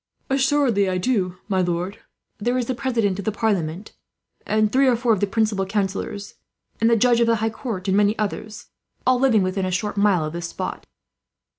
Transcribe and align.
"Assuredly 0.31 0.89
I 0.89 0.97
do, 0.97 1.37
my 1.47 1.61
lord. 1.61 1.99
There 2.39 2.57
is 2.57 2.65
the 2.65 2.73
President 2.73 3.19
of 3.19 3.25
the 3.25 3.31
Parliament, 3.31 3.91
and 4.47 4.71
three 4.71 4.87
or 4.87 4.95
four 4.95 5.13
of 5.13 5.19
the 5.19 5.27
principal 5.27 5.63
councillors, 5.63 6.33
and 6.81 6.89
the 6.89 6.95
Judge 6.97 7.19
of 7.19 7.27
the 7.27 7.35
High 7.35 7.51
Court, 7.51 7.87
and 7.87 7.95
many 7.95 8.17
others, 8.17 8.65
all 9.05 9.19
living 9.19 9.43
within 9.43 9.63
a 9.67 9.69
short 9.69 9.97
mile 9.97 10.25
of 10.25 10.33
this 10.33 10.47
spot." 10.49 10.87